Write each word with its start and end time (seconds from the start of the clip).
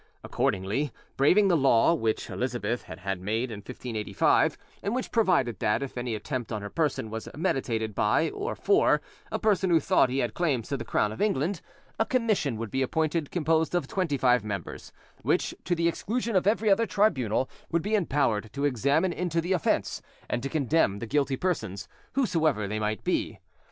Accordingly, 0.23 0.91
braving 1.15 1.47
the 1.47 1.55
law 1.55 1.93
which 1.93 2.27
Elizabeth 2.31 2.81
had 2.85 3.01
had 3.01 3.21
made 3.21 3.51
in 3.51 3.57
1585, 3.59 4.57
and 4.81 4.95
which 4.95 5.11
provided 5.11 5.59
that, 5.59 5.83
if 5.83 5.95
any 5.95 6.15
attempt 6.15 6.51
on 6.51 6.63
her 6.63 6.71
person 6.71 7.11
was 7.11 7.29
meditated 7.37 7.93
by, 7.93 8.31
or 8.31 8.55
for, 8.55 8.99
a 9.31 9.37
person 9.37 9.69
who 9.69 9.79
thought 9.79 10.09
he 10.09 10.17
had 10.17 10.33
claims 10.33 10.69
to 10.69 10.77
the 10.77 10.83
crown 10.83 11.11
of 11.11 11.21
England, 11.21 11.61
a 11.99 12.05
commission 12.07 12.57
would 12.57 12.71
be 12.71 12.81
appointed 12.81 13.29
composed 13.29 13.75
of 13.75 13.87
twenty 13.87 14.17
five 14.17 14.43
members, 14.43 14.91
which, 15.21 15.53
to 15.65 15.75
the 15.75 15.87
exclusion 15.87 16.35
of 16.35 16.47
every 16.47 16.71
other 16.71 16.87
tribunal, 16.87 17.47
would 17.69 17.83
be 17.83 17.93
empowered 17.93 18.49
to 18.53 18.65
examine 18.65 19.13
into 19.13 19.39
the 19.39 19.53
offence, 19.53 20.01
and 20.27 20.41
to 20.41 20.49
condemn 20.49 20.97
the 20.97 21.05
guilty 21.05 21.35
persons, 21.37 21.87
whosoever 22.13 22.67
they 22.67 22.79
might 22.79 23.03
be. 23.03 23.37